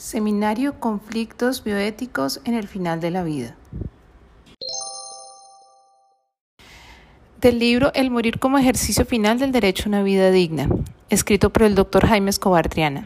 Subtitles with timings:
[0.00, 3.54] Seminario Conflictos bioéticos en el final de la vida.
[7.38, 10.70] Del libro El morir como ejercicio final del derecho a una vida digna,
[11.10, 13.04] escrito por el doctor Jaime Escobar Triana.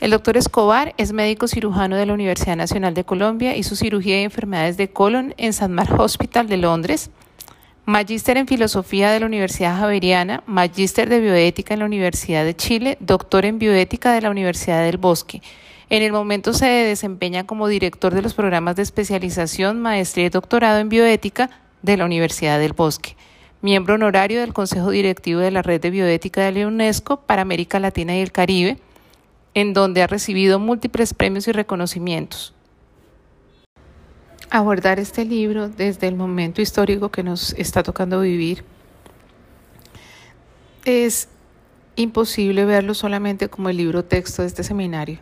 [0.00, 4.16] El doctor Escobar es médico cirujano de la Universidad Nacional de Colombia, y su cirugía
[4.16, 5.68] de enfermedades de colon en St.
[5.68, 7.10] Mark Hospital de Londres,
[7.84, 12.98] magíster en filosofía de la Universidad Javeriana, magíster de bioética en la Universidad de Chile,
[12.98, 15.40] doctor en bioética de la Universidad del Bosque.
[15.92, 20.78] En el momento se desempeña como director de los programas de especialización, maestría y doctorado
[20.78, 21.50] en bioética
[21.82, 23.14] de la Universidad del Bosque
[23.60, 27.78] miembro honorario del Consejo Directivo de la Red de Bioética de la UNESCO para América
[27.78, 28.78] Latina y el Caribe,
[29.52, 32.54] en donde ha recibido múltiples premios y reconocimientos.
[34.48, 38.64] Abordar este libro desde el momento histórico que nos está tocando vivir
[40.86, 41.28] es
[41.96, 45.18] imposible verlo solamente como el libro texto de este seminario.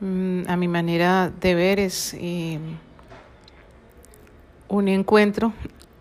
[0.00, 2.58] Mm, a mi manera de ver es eh,
[4.66, 5.52] un encuentro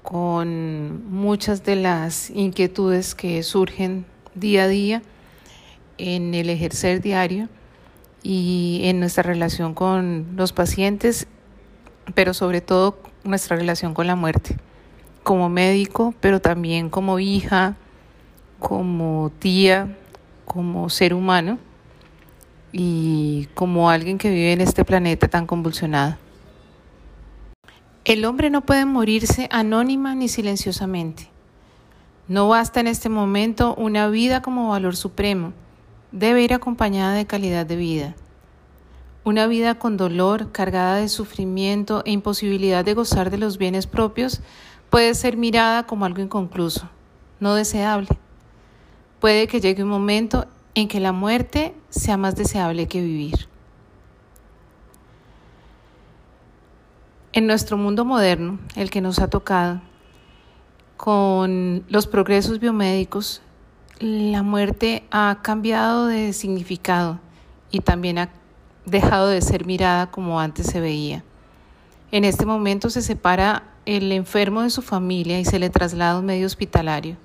[0.03, 5.01] con muchas de las inquietudes que surgen día a día
[5.97, 7.49] en el ejercer diario
[8.23, 11.27] y en nuestra relación con los pacientes,
[12.15, 14.55] pero sobre todo nuestra relación con la muerte,
[15.23, 17.75] como médico, pero también como hija,
[18.59, 19.97] como tía,
[20.45, 21.59] como ser humano
[22.71, 26.17] y como alguien que vive en este planeta tan convulsionado.
[28.05, 31.29] El hombre no puede morirse anónima ni silenciosamente.
[32.27, 35.53] No basta en este momento una vida como valor supremo,
[36.11, 38.15] debe ir acompañada de calidad de vida.
[39.23, 44.41] Una vida con dolor, cargada de sufrimiento e imposibilidad de gozar de los bienes propios
[44.89, 46.89] puede ser mirada como algo inconcluso,
[47.39, 48.09] no deseable.
[49.19, 53.47] Puede que llegue un momento en que la muerte sea más deseable que vivir.
[57.31, 59.81] En nuestro mundo moderno, el que nos ha tocado,
[60.97, 63.41] con los progresos biomédicos,
[63.99, 67.19] la muerte ha cambiado de significado
[67.71, 68.29] y también ha
[68.85, 71.23] dejado de ser mirada como antes se veía.
[72.11, 76.19] En este momento se separa el enfermo de su familia y se le traslada a
[76.19, 77.17] un medio hospitalario,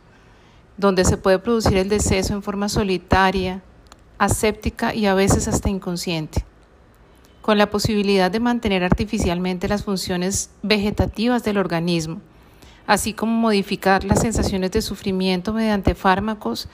[0.77, 3.63] donde se puede producir el deceso en forma solitaria,
[4.19, 6.45] aséptica y a veces hasta inconsciente
[7.45, 12.23] con la posibilidad de mantener artificialmente las funciones vegetativas del organismo,
[12.87, 16.71] así como modificar las sensaciones de sufrimiento mediante fármacos,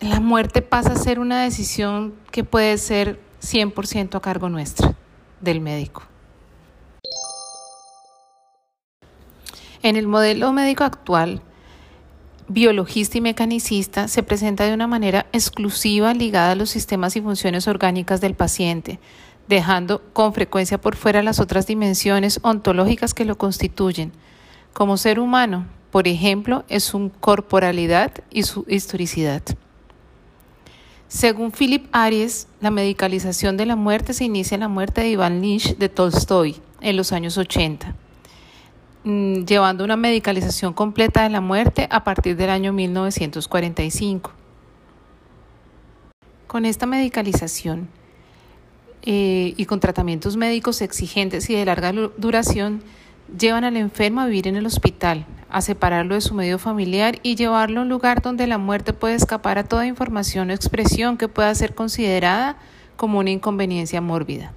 [0.00, 4.94] la muerte pasa a ser una decisión que puede ser 100% a cargo nuestra,
[5.42, 6.04] del médico.
[9.82, 11.42] En el modelo médico actual,
[12.48, 17.68] biologista y mecanicista se presenta de una manera exclusiva ligada a los sistemas y funciones
[17.68, 18.98] orgánicas del paciente,
[19.48, 24.12] dejando con frecuencia por fuera las otras dimensiones ontológicas que lo constituyen.
[24.72, 29.42] Como ser humano, por ejemplo, es su corporalidad y su historicidad.
[31.08, 35.40] Según Philip Aries, la medicalización de la muerte se inicia en la muerte de Iván
[35.40, 37.94] Lynch de Tolstoy en los años 80,
[39.04, 44.32] mm, llevando una medicalización completa de la muerte a partir del año 1945.
[46.46, 47.88] Con esta medicalización,
[49.02, 52.82] eh, y con tratamientos médicos exigentes y de larga duración,
[53.38, 57.36] llevan al enfermo a vivir en el hospital, a separarlo de su medio familiar y
[57.36, 61.28] llevarlo a un lugar donde la muerte puede escapar a toda información o expresión que
[61.28, 62.56] pueda ser considerada
[62.96, 64.52] como una inconveniencia mórbida.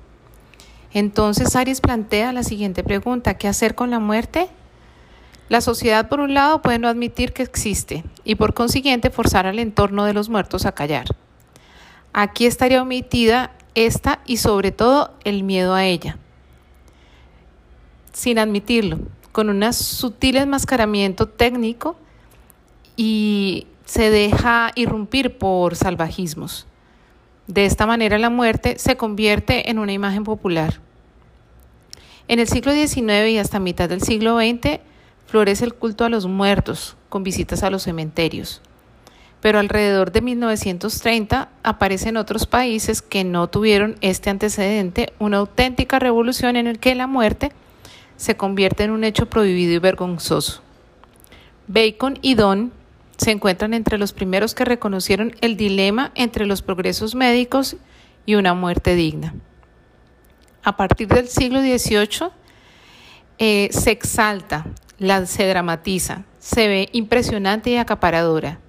[0.94, 4.50] Entonces Aries plantea la siguiente pregunta, ¿qué hacer con la muerte?
[5.48, 9.60] La sociedad, por un lado, puede no admitir que existe y por consiguiente forzar al
[9.60, 11.08] entorno de los muertos a callar.
[12.14, 16.18] Aquí estaría omitida esta y sobre todo el miedo a ella,
[18.12, 19.00] sin admitirlo,
[19.32, 21.96] con un sutil enmascaramiento técnico
[22.98, 26.68] y se deja irrumpir por salvajismos.
[27.48, 30.80] De esta manera la muerte se convierte en una imagen popular.
[32.28, 34.80] En el siglo XIX y hasta mitad del siglo XX
[35.28, 38.62] florece el culto a los muertos con visitas a los cementerios
[39.42, 46.56] pero alrededor de 1930 aparecen otros países que no tuvieron este antecedente, una auténtica revolución
[46.56, 47.52] en el que la muerte
[48.18, 50.62] se convierte en un hecho prohibido y vergonzoso.
[51.68, 52.72] Bacon y Don
[53.22, 57.76] se encuentran entre los primeros que reconocieron el dilema entre los progresos médicos
[58.26, 59.36] y una muerte digna.
[60.64, 62.32] A partir del siglo XVIII
[63.38, 64.66] eh, se exalta,
[65.26, 68.60] se dramatiza, se ve impresionante y acaparadora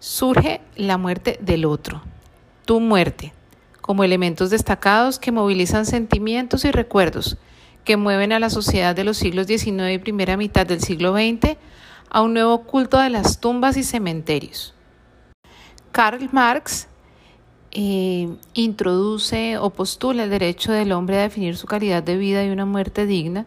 [0.00, 2.02] surge la muerte del otro,
[2.66, 3.32] tu muerte,
[3.80, 7.38] como elementos destacados que movilizan sentimientos y recuerdos,
[7.84, 11.56] que mueven a la sociedad de los siglos XIX y primera mitad del siglo XX
[12.12, 14.74] a un nuevo culto de las tumbas y cementerios.
[15.92, 16.86] Karl Marx
[17.70, 22.50] eh, introduce o postula el derecho del hombre a definir su calidad de vida y
[22.50, 23.46] una muerte digna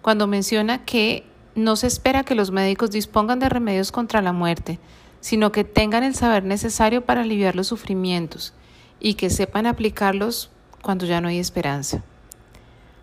[0.00, 1.24] cuando menciona que
[1.54, 4.78] no se espera que los médicos dispongan de remedios contra la muerte,
[5.20, 8.54] sino que tengan el saber necesario para aliviar los sufrimientos
[8.98, 12.02] y que sepan aplicarlos cuando ya no hay esperanza.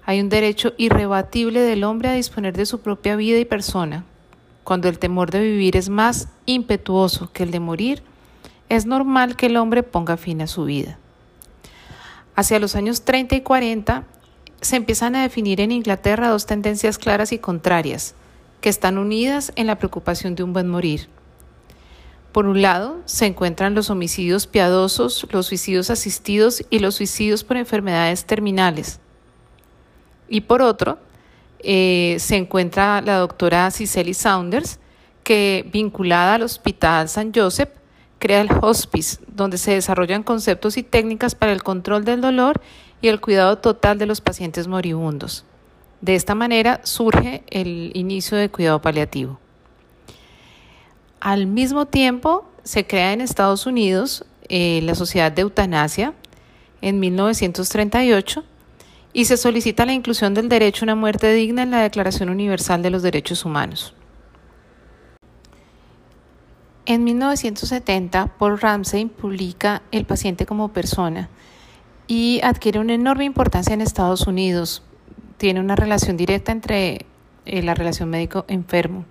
[0.05, 4.05] Hay un derecho irrebatible del hombre a disponer de su propia vida y persona.
[4.63, 8.03] Cuando el temor de vivir es más impetuoso que el de morir,
[8.69, 10.97] es normal que el hombre ponga fin a su vida.
[12.35, 14.05] Hacia los años 30 y 40
[14.61, 18.15] se empiezan a definir en Inglaterra dos tendencias claras y contrarias,
[18.61, 21.09] que están unidas en la preocupación de un buen morir.
[22.31, 27.57] Por un lado, se encuentran los homicidios piadosos, los suicidios asistidos y los suicidios por
[27.57, 28.99] enfermedades terminales.
[30.27, 30.97] Y por otro,
[31.63, 34.79] eh, se encuentra la doctora Cicely Saunders,
[35.23, 37.69] que vinculada al Hospital San Joseph,
[38.19, 42.61] crea el hospice, donde se desarrollan conceptos y técnicas para el control del dolor
[43.01, 45.45] y el cuidado total de los pacientes moribundos.
[46.01, 49.39] De esta manera surge el inicio de cuidado paliativo.
[51.19, 56.13] Al mismo tiempo, se crea en Estados Unidos eh, la Sociedad de Eutanasia
[56.81, 58.43] en 1938
[59.13, 62.81] y se solicita la inclusión del derecho a una muerte digna en la Declaración Universal
[62.81, 63.93] de los Derechos Humanos.
[66.85, 71.29] En 1970, Paul Ramsey publica El paciente como persona
[72.07, 74.81] y adquiere una enorme importancia en Estados Unidos.
[75.37, 77.05] Tiene una relación directa entre
[77.45, 79.05] eh, la relación médico-enfermo.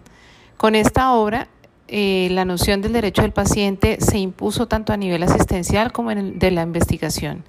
[0.59, 1.49] Con esta obra,
[1.89, 6.19] eh, la noción del derecho del paciente se impuso tanto a nivel asistencial como en
[6.19, 7.45] el de la investigación.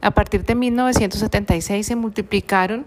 [0.00, 2.86] A partir de 1976 se multiplicaron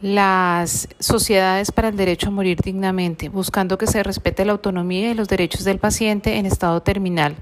[0.00, 5.14] las sociedades para el derecho a morir dignamente, buscando que se respete la autonomía y
[5.14, 7.36] los derechos del paciente en estado terminal.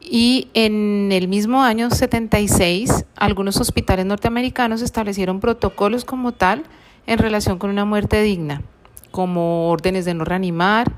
[0.00, 6.64] Y en el mismo año 76, algunos hospitales norteamericanos establecieron protocolos como tal
[7.06, 8.62] en relación con una muerte digna,
[9.10, 10.92] como órdenes de no reanimar,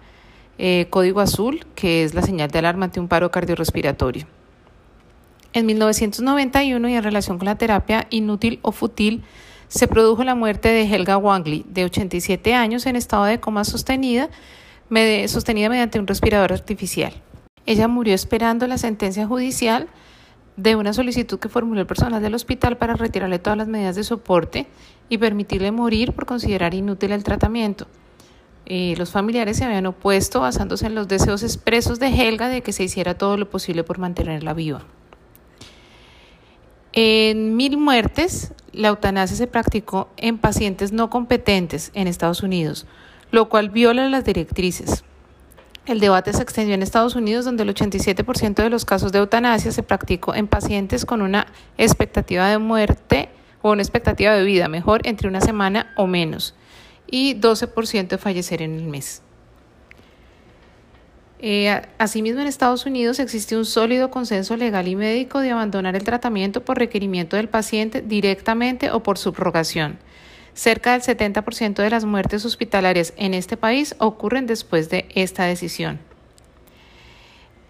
[0.59, 4.27] eh, código azul, que es la señal de alarma ante un paro cardiorrespiratorio.
[5.53, 9.25] En 1991, y en relación con la terapia inútil o fútil,
[9.67, 14.29] se produjo la muerte de Helga Wangley, de 87 años, en estado de coma sostenida,
[15.27, 17.13] sostenida mediante un respirador artificial.
[17.67, 19.89] Ella murió esperando la sentencia judicial
[20.57, 24.05] de una solicitud que formuló el personal del hospital para retirarle todas las medidas de
[24.05, 24.67] soporte
[25.09, 27.87] y permitirle morir por considerar inútil el tratamiento.
[28.67, 32.73] Eh, los familiares se habían opuesto basándose en los deseos expresos de Helga de que
[32.73, 34.85] se hiciera todo lo posible por mantenerla viva.
[36.93, 42.87] En mil muertes, la eutanasia se practicó en pacientes no competentes en Estados Unidos,
[43.31, 45.05] lo cual viola las directrices.
[45.87, 49.71] El debate se extendió en Estados Unidos, donde el 87% de los casos de eutanasia
[49.71, 51.47] se practicó en pacientes con una
[51.79, 53.29] expectativa de muerte
[53.63, 56.55] o una expectativa de vida, mejor, entre una semana o menos,
[57.07, 59.23] y 12% de fallecer en el mes.
[61.43, 66.05] Eh, asimismo, en Estados Unidos existe un sólido consenso legal y médico de abandonar el
[66.05, 69.99] tratamiento por requerimiento del paciente directamente o por subrogación.
[70.53, 75.99] Cerca del 70% de las muertes hospitalarias en este país ocurren después de esta decisión.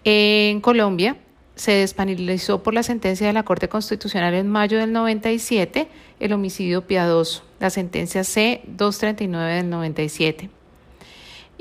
[0.03, 1.15] En Colombia
[1.55, 5.87] se despenalizó por la sentencia de la Corte Constitucional en mayo del 97
[6.19, 10.60] el homicidio piadoso, la sentencia C-239 del 97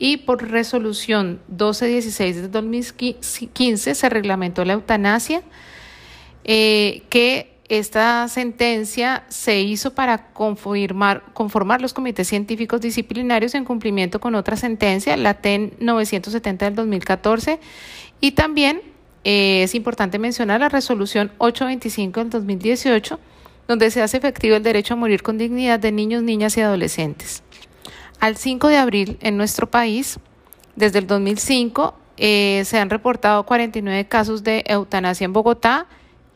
[0.00, 5.42] y por resolución 1216 de 2015 se reglamentó la eutanasia,
[6.42, 14.20] eh, que esta sentencia se hizo para conformar, conformar los comités científicos disciplinarios en cumplimiento
[14.20, 17.60] con otra sentencia, la TEN 970 del 2014,
[18.22, 18.80] y también
[19.22, 23.20] eh, es importante mencionar la resolución 825 del 2018,
[23.68, 27.42] donde se hace efectivo el derecho a morir con dignidad de niños, niñas y adolescentes.
[28.20, 30.18] Al 5 de abril en nuestro país,
[30.76, 35.86] desde el 2005, eh, se han reportado 49 casos de eutanasia en Bogotá,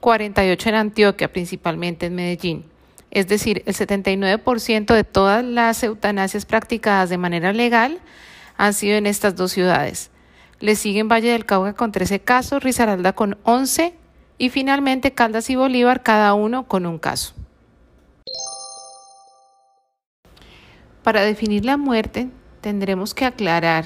[0.01, 2.65] 48 en Antioquia, principalmente en Medellín.
[3.11, 8.01] Es decir, el 79% de todas las eutanasias practicadas de manera legal
[8.57, 10.11] han sido en estas dos ciudades.
[10.61, 13.93] Le siguen Valle del Cauca con 13 casos, Risaralda con 11
[14.39, 17.35] y finalmente Caldas y Bolívar cada uno con un caso.
[21.05, 22.31] Para definir la muerte
[22.63, 23.85] tendremos que aclarar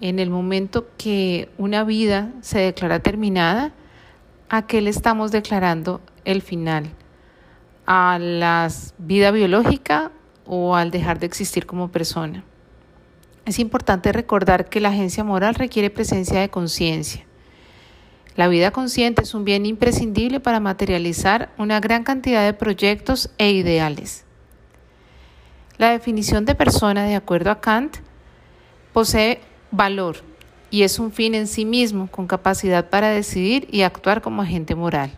[0.00, 3.72] en el momento que una vida se declara terminada,
[4.48, 6.88] ¿a qué le estamos declarando el final?
[7.84, 8.68] ¿A la
[8.98, 10.12] vida biológica
[10.46, 12.44] o al dejar de existir como persona?
[13.44, 17.26] Es importante recordar que la agencia moral requiere presencia de conciencia.
[18.36, 23.50] La vida consciente es un bien imprescindible para materializar una gran cantidad de proyectos e
[23.50, 24.26] ideales.
[25.80, 27.96] La definición de persona, de acuerdo a Kant,
[28.92, 30.18] posee valor
[30.70, 34.74] y es un fin en sí mismo, con capacidad para decidir y actuar como agente
[34.74, 35.10] moral.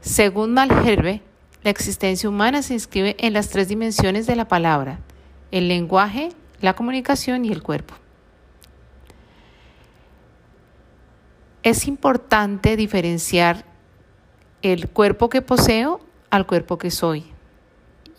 [0.00, 1.22] Según Malherbe,
[1.64, 5.00] la existencia humana se inscribe en las tres dimensiones de la palabra,
[5.50, 6.28] el lenguaje,
[6.60, 7.94] la comunicación y el cuerpo.
[11.64, 13.64] Es importante diferenciar
[14.62, 15.98] el cuerpo que poseo
[16.30, 17.31] al cuerpo que soy.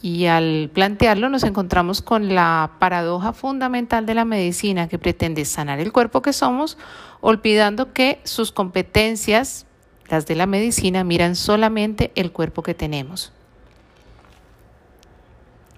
[0.03, 5.79] Y al plantearlo nos encontramos con la paradoja fundamental de la medicina que pretende sanar
[5.79, 6.77] el cuerpo que somos,
[7.21, 9.65] olvidando que sus competencias,
[10.09, 13.31] las de la medicina, miran solamente el cuerpo que tenemos.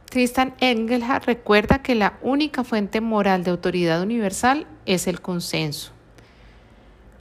[0.10, 5.92] Tristan Engelhardt recuerda que la única fuente moral de autoridad universal es el consenso.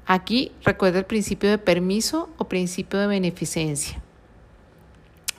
[0.07, 4.04] Aquí recuerda el principio de permiso o principio de beneficencia.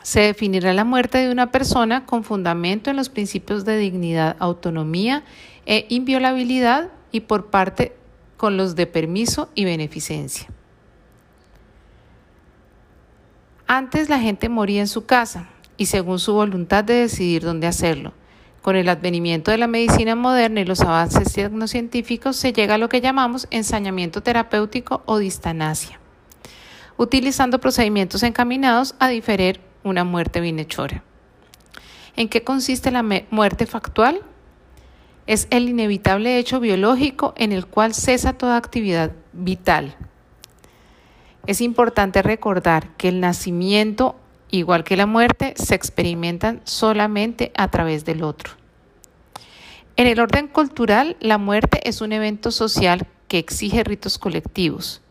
[0.05, 5.24] Se definirá la muerte de una persona con fundamento en los principios de dignidad, autonomía
[5.65, 7.95] e inviolabilidad y por parte
[8.38, 10.47] con los de permiso y beneficencia.
[13.65, 18.13] Antes la gente moría en su casa, y según su voluntad de decidir dónde hacerlo.
[18.62, 22.89] Con el advenimiento de la medicina moderna y los avances tecnocientíficos se llega a lo
[22.89, 26.00] que llamamos ensañamiento terapéutico o distanasia,
[26.95, 31.01] utilizando procedimientos encaminados a diferir una muerte bienhechora.
[32.17, 34.19] ¿En qué consiste la muerte factual?
[35.27, 39.95] Es el inevitable hecho biológico en el cual cesa toda actividad vital.
[41.47, 44.17] Es importante recordar que el nacimiento
[44.49, 48.53] igual que la muerte, se experimentan solamente a través del otro.
[49.97, 55.01] En el orden cultural, la muerte es un evento social que exige ritos colectivos.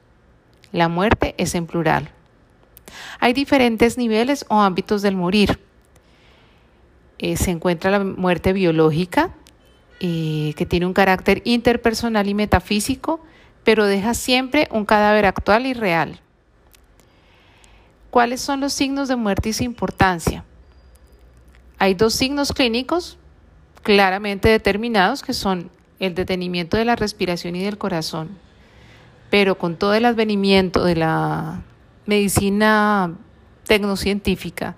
[0.73, 2.11] La muerte es en plural.
[3.21, 5.59] Hay diferentes niveles o ámbitos del morir.
[7.19, 9.31] Eh, se encuentra la muerte biológica,
[10.01, 13.21] eh, que tiene un carácter interpersonal y metafísico,
[13.63, 16.21] pero deja siempre un cadáver actual y real.
[18.11, 20.45] ¿Cuáles son los signos de muerte y su importancia?
[21.79, 23.19] Hay dos signos clínicos
[23.83, 28.31] claramente determinados que son el detenimiento de la respiración y del corazón.
[29.31, 31.63] Pero con todo el advenimiento de la
[32.07, 33.15] medicina
[33.65, 34.77] tecnocientífica,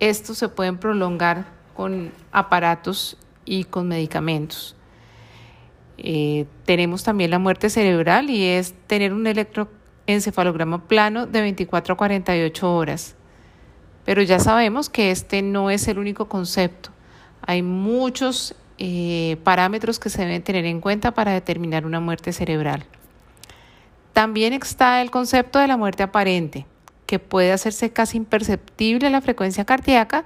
[0.00, 4.76] estos se pueden prolongar con aparatos y con medicamentos.
[5.98, 9.68] Eh, tenemos también la muerte cerebral y es tener un electro
[10.06, 13.14] encefalograma plano de 24 a 48 horas.
[14.04, 16.90] Pero ya sabemos que este no es el único concepto.
[17.40, 22.84] Hay muchos eh, parámetros que se deben tener en cuenta para determinar una muerte cerebral.
[24.12, 26.66] También está el concepto de la muerte aparente,
[27.06, 30.24] que puede hacerse casi imperceptible la frecuencia cardíaca,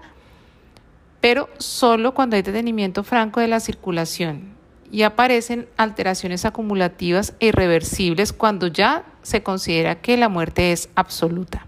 [1.20, 4.54] pero solo cuando hay detenimiento franco de la circulación
[4.90, 11.66] y aparecen alteraciones acumulativas e irreversibles cuando ya se considera que la muerte es absoluta.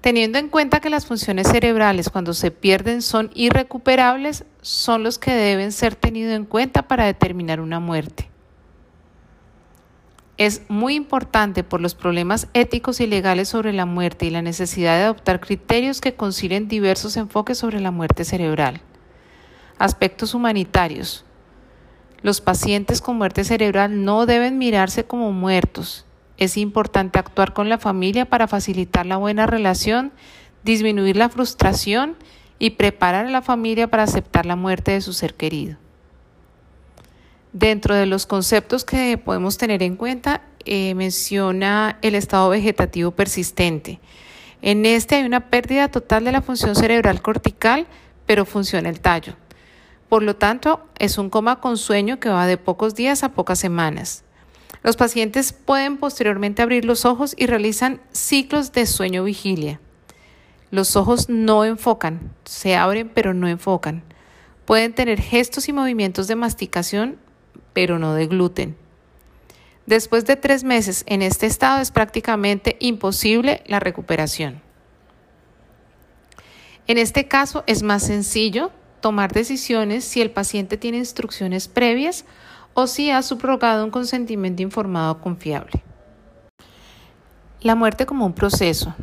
[0.00, 5.32] Teniendo en cuenta que las funciones cerebrales cuando se pierden son irrecuperables, son los que
[5.32, 8.31] deben ser tenidos en cuenta para determinar una muerte.
[10.38, 14.96] Es muy importante por los problemas éticos y legales sobre la muerte y la necesidad
[14.96, 18.80] de adoptar criterios que concilien diversos enfoques sobre la muerte cerebral.
[19.78, 21.24] Aspectos humanitarios.
[22.22, 26.06] Los pacientes con muerte cerebral no deben mirarse como muertos.
[26.38, 30.12] Es importante actuar con la familia para facilitar la buena relación,
[30.64, 32.16] disminuir la frustración
[32.58, 35.81] y preparar a la familia para aceptar la muerte de su ser querido.
[37.52, 44.00] Dentro de los conceptos que podemos tener en cuenta, eh, menciona el estado vegetativo persistente.
[44.62, 47.86] En este hay una pérdida total de la función cerebral cortical,
[48.24, 49.34] pero funciona el tallo.
[50.08, 53.58] Por lo tanto, es un coma con sueño que va de pocos días a pocas
[53.58, 54.24] semanas.
[54.82, 59.80] Los pacientes pueden posteriormente abrir los ojos y realizan ciclos de sueño-vigilia.
[60.70, 64.02] Los ojos no enfocan, se abren pero no enfocan.
[64.64, 67.18] Pueden tener gestos y movimientos de masticación,
[67.72, 68.76] pero no de gluten.
[69.86, 74.62] Después de tres meses en este estado es prácticamente imposible la recuperación.
[76.86, 82.24] En este caso es más sencillo tomar decisiones si el paciente tiene instrucciones previas
[82.74, 85.82] o si ha subrogado un consentimiento informado confiable.
[87.60, 88.94] La muerte como un proceso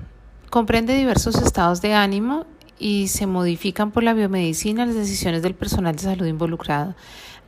[0.50, 2.46] comprende diversos estados de ánimo
[2.78, 6.96] y se modifican por la biomedicina las decisiones del personal de salud involucrado.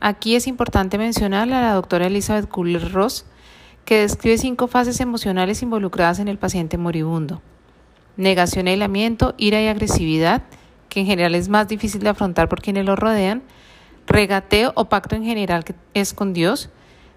[0.04, 3.24] Aquí es importante mencionar a la doctora Elizabeth Kubler-Ross,
[3.84, 7.40] que describe cinco fases emocionales involucradas en el paciente moribundo.
[8.16, 10.42] Negación, aislamiento, ira y agresividad,
[10.88, 13.44] que en general es más difícil de afrontar por quienes lo rodean,
[14.08, 16.68] regateo o pacto en general que es con Dios,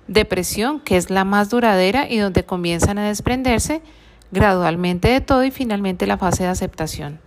[0.07, 3.81] depresión, que es la más duradera y donde comienzan a desprenderse
[4.29, 7.19] gradualmente de todo y finalmente la fase de aceptación.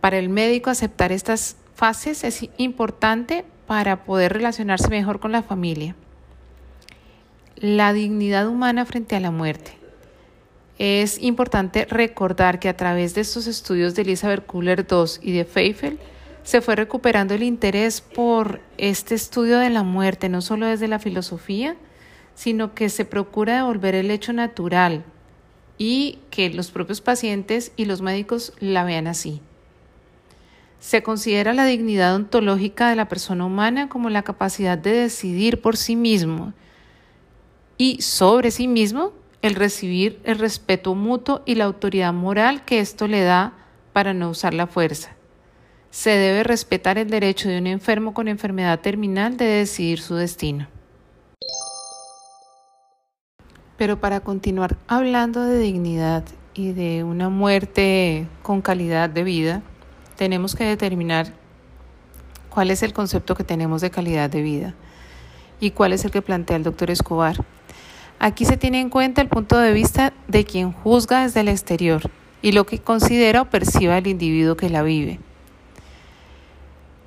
[0.00, 5.94] Para el médico aceptar estas fases es importante para poder relacionarse mejor con la familia.
[7.56, 9.78] La dignidad humana frente a la muerte.
[10.78, 15.44] Es importante recordar que a través de estos estudios de Elizabeth Kuller II y de
[15.44, 15.98] Feifel
[16.42, 20.98] se fue recuperando el interés por este estudio de la muerte, no solo desde la
[20.98, 21.76] filosofía,
[22.34, 25.04] sino que se procura devolver el hecho natural
[25.78, 29.40] y que los propios pacientes y los médicos la vean así.
[30.82, 35.76] Se considera la dignidad ontológica de la persona humana como la capacidad de decidir por
[35.76, 36.54] sí mismo
[37.78, 39.12] y sobre sí mismo
[39.42, 43.52] el recibir el respeto mutuo y la autoridad moral que esto le da
[43.92, 45.14] para no usar la fuerza.
[45.90, 50.66] Se debe respetar el derecho de un enfermo con enfermedad terminal de decidir su destino.
[53.76, 56.24] Pero para continuar hablando de dignidad
[56.54, 59.62] y de una muerte con calidad de vida,
[60.22, 61.32] tenemos que determinar
[62.48, 64.72] cuál es el concepto que tenemos de calidad de vida
[65.58, 67.44] y cuál es el que plantea el doctor Escobar.
[68.20, 72.02] Aquí se tiene en cuenta el punto de vista de quien juzga desde el exterior
[72.40, 75.18] y lo que considera o perciba el individuo que la vive.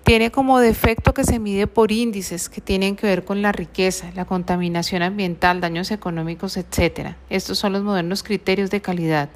[0.03, 4.11] Tiene como defecto que se mide por índices que tienen que ver con la riqueza,
[4.13, 7.15] la contaminación ambiental, daños económicos, etc.
[7.29, 9.29] Estos son los modernos criterios de calidad.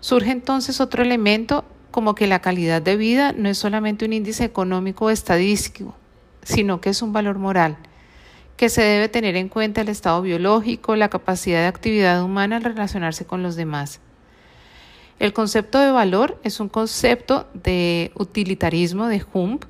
[0.00, 1.64] Surge entonces otro elemento
[1.98, 5.96] como que la calidad de vida no es solamente un índice económico estadístico,
[6.44, 7.76] sino que es un valor moral
[8.56, 12.62] que se debe tener en cuenta el estado biológico, la capacidad de actividad humana al
[12.62, 13.98] relacionarse con los demás.
[15.18, 19.64] El concepto de valor es un concepto de utilitarismo de Hump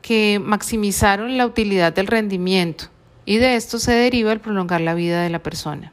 [0.00, 2.86] que maximizaron la utilidad del rendimiento
[3.26, 5.92] y de esto se deriva el prolongar la vida de la persona.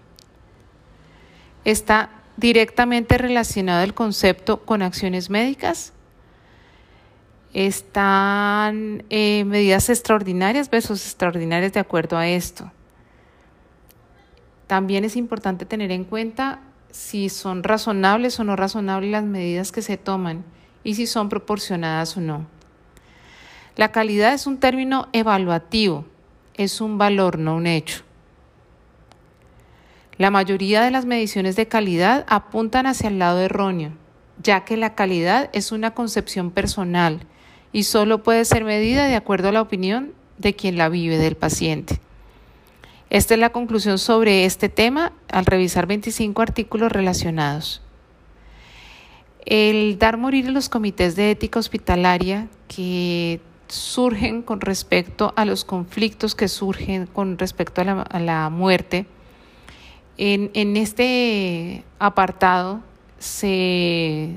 [1.66, 5.94] Está directamente relacionado el concepto con acciones médicas
[7.54, 12.72] están eh, medidas extraordinarias versus extraordinarias de acuerdo a esto.
[14.68, 19.82] También es importante tener en cuenta si son razonables o no razonables las medidas que
[19.82, 20.46] se toman
[20.84, 22.48] y si son proporcionadas o no.
[23.76, 26.06] La calidad es un término evaluativo,
[26.56, 28.04] es un valor, no un hecho.
[30.22, 33.94] La mayoría de las mediciones de calidad apuntan hacia el lado erróneo,
[34.44, 37.22] ya que la calidad es una concepción personal
[37.74, 41.36] y solo puede ser medida de acuerdo a la opinión de quien la vive, del
[41.36, 42.00] paciente.
[43.10, 47.82] Esta es la conclusión sobre este tema al revisar 25 artículos relacionados.
[49.44, 55.66] El dar morir en los comités de ética hospitalaria que surgen con respecto a los
[55.66, 59.08] conflictos que surgen con respecto a la, a la muerte,
[60.24, 62.82] en, este apartado
[63.18, 64.30] se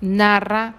[0.00, 0.74] narra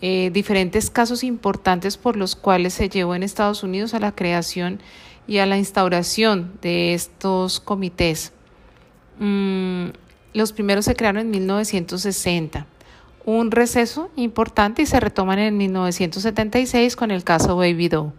[0.00, 4.80] eh, diferentes casos importantes por los cuales se llevó en Estados Unidos a la creación
[5.26, 8.32] y a la instauración de estos comités.
[9.18, 9.86] Mm,
[10.32, 12.66] los primeros se crearon en 1960.
[13.24, 18.12] Un receso importante y se retoman en 1976 con el caso Baby Doe.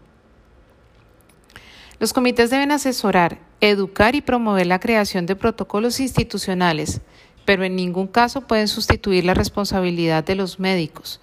[1.99, 7.01] Los comités deben asesorar, educar y promover la creación de protocolos institucionales,
[7.45, 11.21] pero en ningún caso pueden sustituir la responsabilidad de los médicos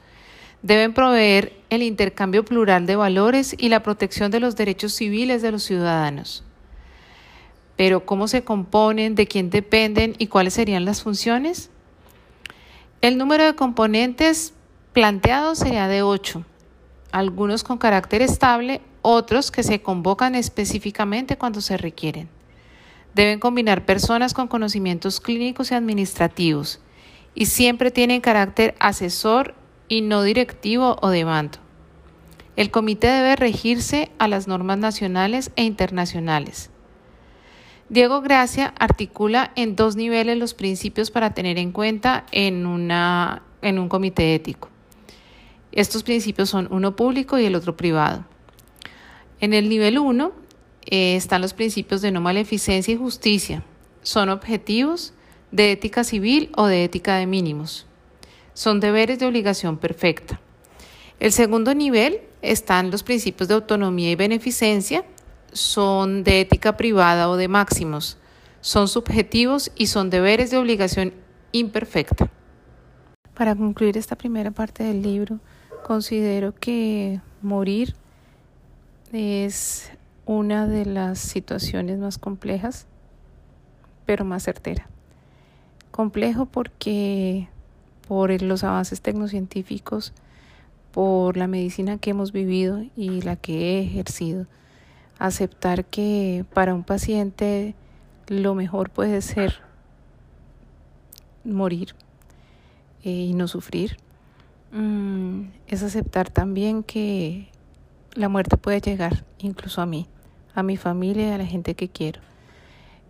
[0.64, 5.52] deben proveer el intercambio plural de valores y la protección de los derechos civiles de
[5.52, 6.42] los ciudadanos.
[7.76, 11.68] Pero ¿cómo se componen, de quién dependen y cuáles serían las funciones?
[13.02, 14.54] El número de componentes
[14.94, 16.44] planteados sería de ocho,
[17.12, 22.28] algunos con carácter estable, otros que se convocan específicamente cuando se requieren.
[23.14, 26.80] Deben combinar personas con conocimientos clínicos y administrativos
[27.34, 29.54] y siempre tienen carácter asesor
[29.88, 31.58] y no directivo o de mando.
[32.56, 36.70] El comité debe regirse a las normas nacionales e internacionales.
[37.90, 43.78] Diego Gracia articula en dos niveles los principios para tener en cuenta en, una, en
[43.78, 44.70] un comité ético.
[45.72, 48.24] Estos principios son uno público y el otro privado.
[49.40, 50.32] En el nivel 1
[50.86, 53.64] eh, están los principios de no maleficencia y justicia.
[54.02, 55.12] Son objetivos
[55.50, 57.86] de ética civil o de ética de mínimos.
[58.54, 60.40] Son deberes de obligación perfecta.
[61.20, 65.04] El segundo nivel están los principios de autonomía y beneficencia.
[65.52, 68.18] Son de ética privada o de máximos.
[68.60, 71.12] Son subjetivos y son deberes de obligación
[71.52, 72.30] imperfecta.
[73.34, 75.40] Para concluir esta primera parte del libro,
[75.84, 77.94] considero que morir
[79.14, 79.92] es
[80.26, 82.86] una de las situaciones más complejas,
[84.06, 84.88] pero más certera.
[85.90, 87.48] Complejo porque
[88.08, 90.12] por los avances tecnocientíficos,
[90.92, 94.46] por la medicina que hemos vivido y la que he ejercido,
[95.18, 97.74] aceptar que para un paciente
[98.26, 99.60] lo mejor puede ser
[101.44, 101.94] morir
[103.04, 103.96] eh, y no sufrir.
[104.72, 107.48] Mm, es aceptar también que
[108.14, 110.06] la muerte puede llegar incluso a mí,
[110.54, 112.20] a mi familia y a la gente que quiero.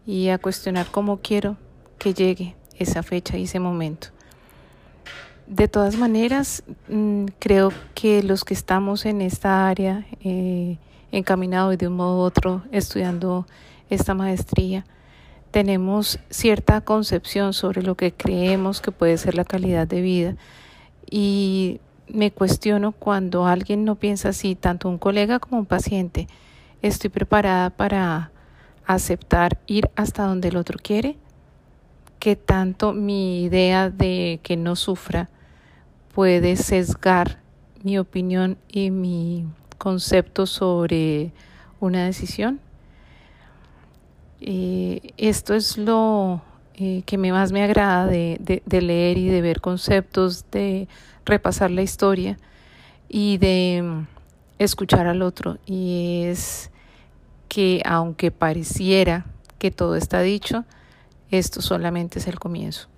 [0.07, 1.57] Y a cuestionar cómo quiero
[1.99, 4.09] que llegue esa fecha y ese momento.
[5.47, 10.79] De todas maneras, mm, creo que los que estamos en esta área, eh,
[11.13, 13.47] encaminados de un modo u otro, estudiando
[13.91, 14.87] esta maestría,
[15.51, 20.37] tenemos cierta concepción sobre lo que creemos que puede ser la calidad de vida
[21.09, 26.29] y me cuestiono cuando alguien no piensa así, tanto un colega como un paciente.
[26.83, 28.31] Estoy preparada para
[28.87, 31.17] aceptar ir hasta donde el otro quiere,
[32.19, 35.29] que tanto mi idea de que no sufra
[36.15, 37.41] puede sesgar
[37.83, 39.47] mi opinión y mi
[39.79, 41.33] concepto sobre
[41.81, 42.61] una decisión.
[44.41, 46.43] Eh, esto es lo
[46.75, 50.89] eh, que más me agrada de leer y de ver conceptos, de
[51.25, 52.39] repasar la historia
[53.09, 54.07] y de mm,
[54.59, 55.59] escuchar al otro.
[55.67, 56.71] Y es
[57.49, 59.27] que aunque pareciera
[59.59, 60.65] que todo está dicho,
[61.31, 62.89] esto solamente es el comienzo.